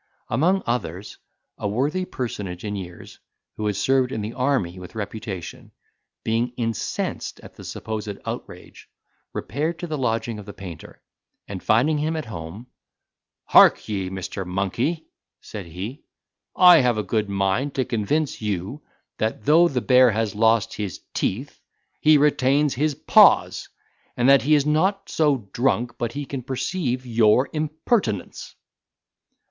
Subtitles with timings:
[0.29, 1.19] Among others,
[1.59, 3.19] a worthy personage in years,
[3.55, 5.73] who had served in the army with reputation,
[6.23, 8.89] being incensed at the supposed outrage,
[9.31, 11.03] repaired to the lodging of the painter,
[11.47, 12.65] and finding him at home,
[13.45, 14.43] "Hark ye, Mr.
[14.43, 15.05] Monkey,"
[15.39, 16.01] said he,
[16.55, 18.81] "I have a good mind to convince you,
[19.19, 21.59] that though the bear has lost his teeth,
[21.99, 23.69] he retains his paws,
[24.17, 28.55] and that he is not so drunk but he can perceive your impertinence."